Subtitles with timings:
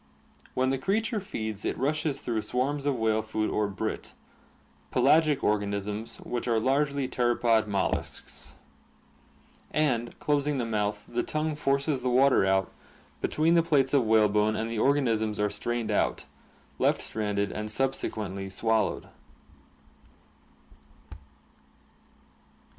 [0.55, 4.15] When the creature feeds it rushes through swarms of whale food or" brit
[4.91, 8.53] "—pelagic organisms which are largely pteropod molluscs—
[9.71, 12.71] and, closing the mouth, the tongue forces the water out
[13.21, 16.25] between the plates of whalebone and the or ganisms are strained out,
[16.79, 19.07] left stranded, and subse quently swallowed.